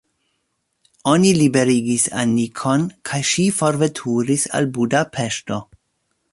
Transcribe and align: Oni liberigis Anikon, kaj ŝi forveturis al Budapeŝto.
Oni 1.11 1.33
liberigis 1.39 2.07
Anikon, 2.23 2.87
kaj 3.11 3.21
ŝi 3.33 3.47
forveturis 3.61 4.49
al 4.61 4.73
Budapeŝto. 4.79 5.63